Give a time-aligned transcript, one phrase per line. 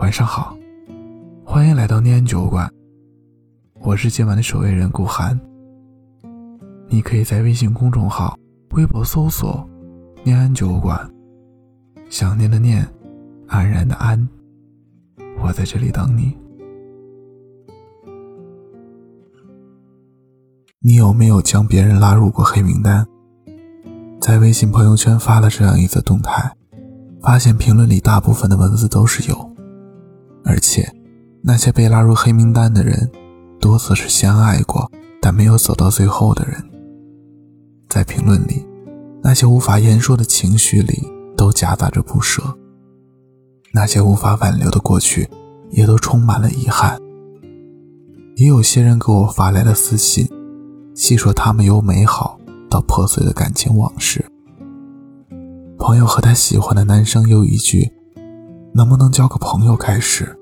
[0.00, 0.56] 晚上好，
[1.44, 2.66] 欢迎来到念安酒馆，
[3.82, 5.38] 我是今晚的守卫人顾寒。
[6.88, 8.34] 你可以在微信公众号、
[8.70, 9.68] 微博搜索
[10.24, 10.98] “念安酒馆”，
[12.08, 12.88] 想念的念，
[13.46, 14.26] 安然的安，
[15.42, 16.34] 我在这里等你。
[20.78, 23.06] 你有没有将别人拉入过黑名单？
[24.18, 26.56] 在微信朋友圈发了这样一则动态，
[27.20, 29.49] 发现评论里大部分的文字都是有。
[30.44, 30.90] 而且，
[31.42, 33.10] 那些被拉入黑名单的人，
[33.60, 34.90] 多次是相爱过
[35.20, 36.56] 但没有走到最后的人。
[37.88, 38.66] 在评论里，
[39.22, 41.02] 那些无法言说的情绪里
[41.36, 42.42] 都夹杂着不舍，
[43.72, 45.28] 那些无法挽留的过去，
[45.70, 46.98] 也都充满了遗憾。
[48.36, 50.26] 也有些人给我发来了私信，
[50.94, 52.38] 细说他们由美好
[52.70, 54.24] 到破碎的感情往事。
[55.78, 57.92] 朋友和他喜欢的男生有一句。
[58.72, 59.76] 能不能交个朋友？
[59.76, 60.36] 开始。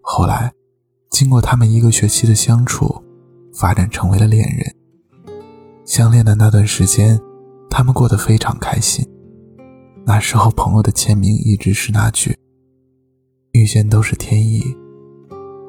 [0.00, 0.52] 后来，
[1.10, 3.02] 经过他们一个学期的相处，
[3.52, 4.74] 发展成为了恋人。
[5.84, 7.20] 相恋的那段时间，
[7.68, 9.06] 他们过得非常开心。
[10.06, 12.34] 那时候，朋友的签名一直是那句
[13.52, 14.62] ：“遇见都是天意，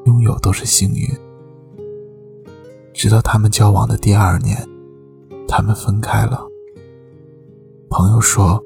[0.06, 1.08] 拥有都是幸运。”
[2.94, 4.58] 直到他们交往的第二年，
[5.48, 6.42] 他们分开了。
[7.90, 8.64] 朋友说：“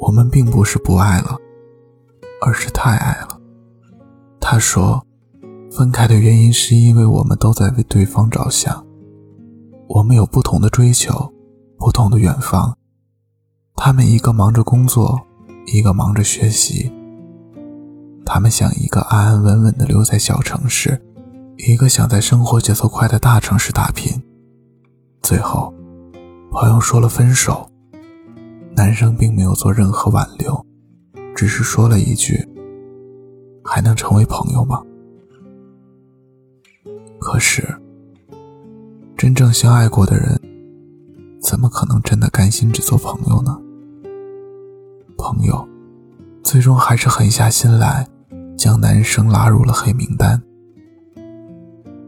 [0.00, 1.36] 我们并不是不爱了。”
[2.40, 3.38] 而是太爱了。
[4.40, 5.04] 他说，
[5.70, 8.84] 分开的原因是因为我们都在为对方着想，
[9.88, 11.32] 我们有不同的追求，
[11.78, 12.76] 不同的远方。
[13.76, 15.20] 他们一个忙着工作，
[15.66, 16.92] 一个忙着学习。
[18.24, 21.00] 他们想一个安安稳稳的留在小城市，
[21.68, 24.22] 一个想在生活节奏快的大城市打拼。
[25.22, 25.72] 最后，
[26.50, 27.68] 朋友说了分手，
[28.74, 30.64] 男生并没有做任何挽留。
[31.34, 32.46] 只是说了一句
[33.64, 34.82] ：“还能成为朋友吗？”
[37.20, 37.62] 可是，
[39.16, 40.40] 真正相爱过的人，
[41.40, 43.60] 怎么可能真的甘心只做朋友呢？
[45.16, 45.68] 朋友，
[46.42, 48.08] 最终还是狠下心来，
[48.56, 50.42] 将男生拉入了黑名单，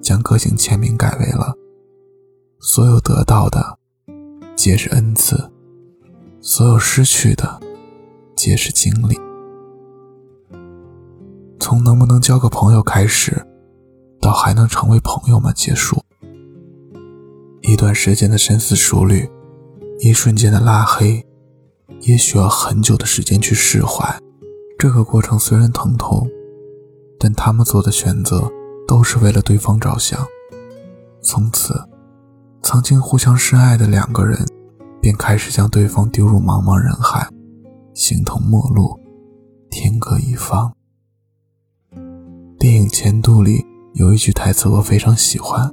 [0.02, 1.54] 将个性签名改为了
[2.58, 3.78] ：“所有得到的，
[4.56, 5.36] 皆是恩赐；
[6.40, 7.60] 所有失去的。”
[8.36, 9.18] 皆是经历。
[11.60, 13.46] 从能不能交个朋友开始，
[14.20, 15.52] 到还能成为朋友吗？
[15.52, 16.02] 结束。
[17.62, 19.30] 一段时间的深思熟虑，
[20.00, 21.24] 一瞬间的拉黑，
[22.00, 24.18] 也需要很久的时间去释怀。
[24.78, 26.28] 这个过程虽然疼痛，
[27.20, 28.50] 但他们做的选择
[28.88, 30.18] 都是为了对方着想。
[31.22, 31.74] 从此，
[32.62, 34.44] 曾经互相深爱的两个人，
[35.00, 37.28] 便开始将对方丢入茫茫人海。
[37.94, 38.98] 形同陌路，
[39.70, 40.74] 天各一方。
[42.58, 45.70] 电影《前度》里有一句台词我非常喜欢：“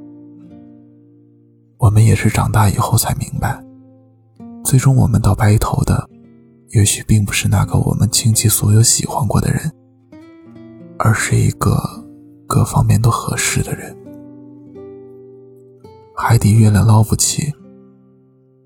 [1.80, 3.64] 我们也是长大以后才明白，
[4.66, 6.10] 最终我们到白头的，
[6.72, 9.72] 也许并不是那个我们倾其所有喜欢过的人，
[10.98, 11.80] 而是一个
[12.46, 13.96] 各方面都合适的人。
[16.18, 17.54] 海底月亮捞不起，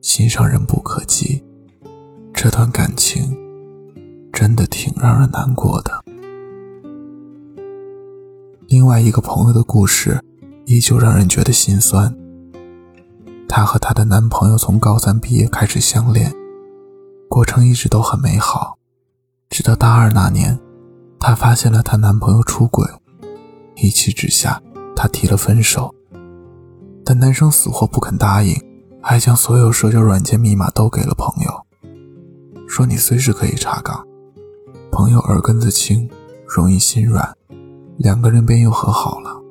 [0.02, 1.44] 心上人不可及，
[2.34, 3.38] 这段感情。”
[4.34, 6.04] 真的挺让人难过的。
[8.68, 10.20] 另外一个朋友的故事，
[10.66, 12.14] 依旧让人觉得心酸。
[13.48, 16.34] 她和她的男朋友从高三毕业开始相恋，
[17.30, 18.80] 过程一直都很美好。
[19.52, 20.60] 直到大二那年，
[21.20, 22.84] 她发现了她男朋友出轨，
[23.76, 24.60] 一气之下，
[24.96, 25.94] 她提了分手。
[27.06, 28.60] 但男生死活不肯答应，
[29.00, 31.66] 还将所有社交软件密码都给了朋友，
[32.68, 34.04] 说你随时可以查岗。
[34.96, 36.08] 朋友耳根子轻，
[36.48, 37.34] 容易心软，
[37.98, 39.42] 两个人便又和好了。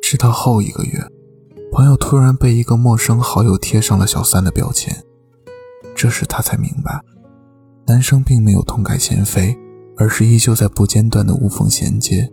[0.00, 1.06] 直到后一个月，
[1.70, 5.04] 朋友突然被一个陌生好友贴上了小三的标签，
[5.94, 6.98] 这时他才明白，
[7.86, 9.54] 男生并没有痛改前非，
[9.98, 12.32] 而是依旧在不间断的无缝衔接。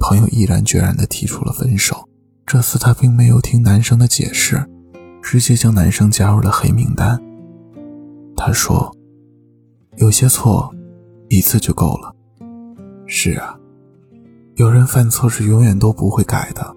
[0.00, 2.08] 朋友毅然决然地提出了分手，
[2.46, 4.66] 这次他并没有听男生的解释，
[5.20, 7.22] 直接将男生加入了黑名单。
[8.34, 8.90] 他说
[10.00, 10.74] ：“有些错。”
[11.30, 12.12] 一次就够了。
[13.06, 13.56] 是啊，
[14.56, 16.76] 有人犯错是永远都不会改的，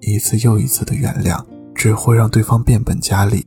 [0.00, 3.46] 一次又一次的原谅只会让对方变本加厉。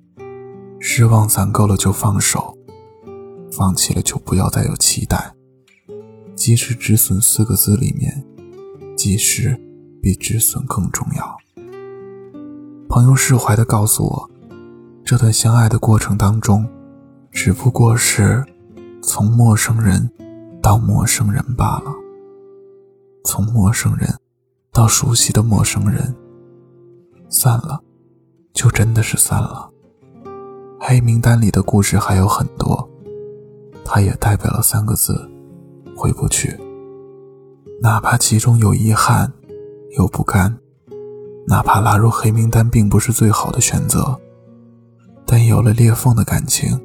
[0.80, 2.56] 失望攒够了就放手，
[3.52, 5.34] 放弃了就不要再有期待。
[6.36, 8.24] 及时止损四个字里面，
[8.96, 9.60] 及时
[10.00, 11.36] 比止损更重要。
[12.88, 14.30] 朋友释怀的告诉我，
[15.04, 16.70] 这段相爱的过程当中，
[17.32, 18.46] 只不过是。
[19.06, 20.10] 从陌生人
[20.62, 21.94] 到陌生人罢了。
[23.26, 24.08] 从陌生人
[24.72, 26.16] 到熟悉的陌生人，
[27.30, 27.82] 散了，
[28.54, 29.70] 就真的是散了。
[30.80, 32.90] 黑名单里的故事还有很多，
[33.84, 35.30] 它也代表了三个字：
[35.98, 36.58] 回不去。
[37.82, 39.34] 哪怕其中有遗憾，
[39.98, 40.58] 有不甘，
[41.46, 44.18] 哪怕拉入黑名单并不是最好的选择，
[45.26, 46.80] 但有了裂缝的感情，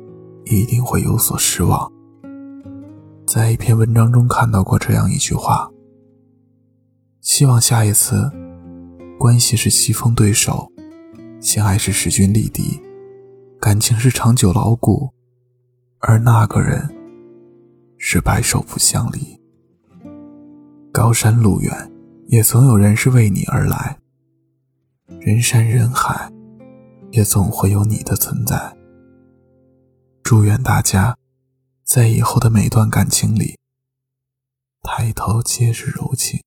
[0.46, 1.92] 一定会有所失望。
[3.28, 5.70] 在一篇文章中看到过这样一句话。
[7.20, 8.32] 希望下一次，
[9.18, 10.72] 关系是棋逢对手，
[11.38, 12.80] 相爱是势均力敌，
[13.60, 15.12] 感情是长久牢固，
[15.98, 16.88] 而那个人
[17.98, 19.38] 是白首不相离。
[20.90, 21.92] 高山路远，
[22.28, 23.98] 也总有人是为你而来；
[25.20, 26.32] 人山人海，
[27.10, 28.74] 也总会有你的存在。
[30.22, 31.14] 祝愿大家，
[31.88, 33.56] 在以后的每段感情里，
[34.82, 36.38] 抬头皆是柔情。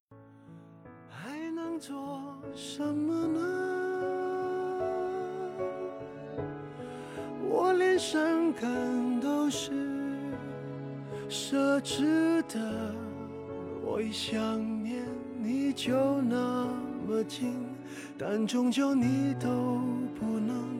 [1.10, 3.40] 还能做什么呢？
[7.50, 9.72] 我连伤感都是
[11.28, 12.94] 奢侈的，
[13.84, 14.40] 我一想
[14.84, 15.04] 念
[15.40, 16.68] 你就那
[17.08, 17.66] 么近，
[18.16, 19.50] 但终究你都
[20.20, 20.80] 不能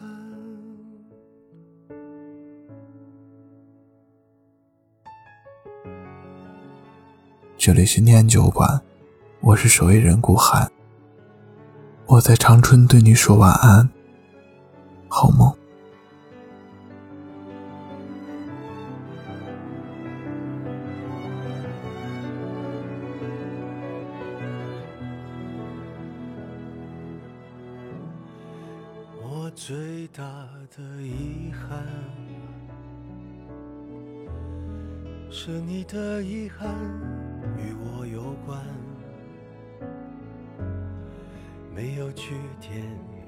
[7.63, 8.81] 这里是念酒馆，
[9.39, 10.71] 我是守夜人顾寒。
[12.07, 13.87] 我在长春对你说晚安，
[15.07, 15.55] 好梦。
[29.21, 30.23] 我最大
[30.75, 31.85] 的遗憾，
[35.29, 36.67] 是你的遗憾
[37.61, 38.59] 与我有关。
[41.73, 42.83] 没有句点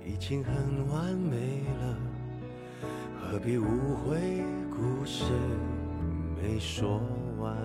[0.06, 0.53] 已经很
[0.89, 1.95] 完美了，
[3.21, 5.24] 何必误会故事
[6.35, 7.00] 没说
[7.39, 7.56] 完？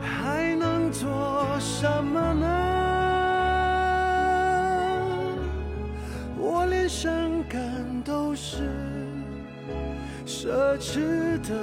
[0.00, 1.08] 还能做
[1.60, 2.46] 什么呢？
[6.36, 7.60] 我连伤感
[8.02, 8.68] 都是
[10.26, 11.54] 奢侈的，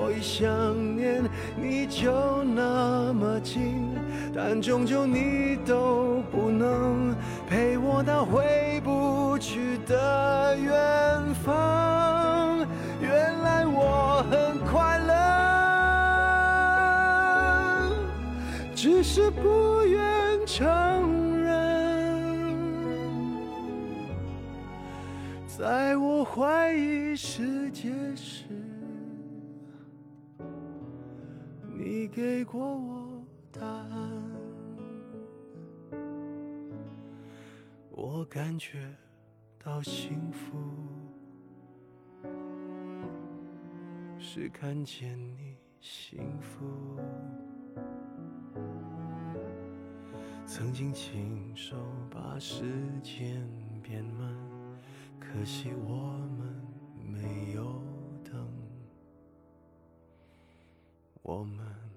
[0.00, 3.98] 我一想念你就那么近，
[4.32, 7.12] 但终究你都不能
[7.48, 12.64] 陪我到回不去的远方。
[13.00, 15.16] 原来我很快乐，
[18.76, 22.56] 只是不愿承认。
[25.48, 28.44] 在我怀疑世界时，
[32.18, 34.12] 给过我答案。
[37.92, 38.92] 我感觉
[39.56, 40.58] 到幸福，
[44.18, 46.66] 是看见你幸福。
[50.44, 51.76] 曾经亲手
[52.10, 52.64] 把时
[53.00, 53.48] 间
[53.80, 54.36] 变慢。
[55.20, 57.80] 可惜我们没有
[58.24, 58.50] 等，
[61.22, 61.87] 我们。